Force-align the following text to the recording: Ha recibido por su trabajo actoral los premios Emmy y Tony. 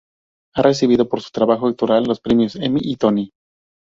Ha 0.55 0.63
recibido 0.63 1.07
por 1.07 1.21
su 1.21 1.29
trabajo 1.29 1.67
actoral 1.67 2.05
los 2.05 2.19
premios 2.19 2.55
Emmy 2.55 2.79
y 2.81 2.95
Tony. 2.95 3.29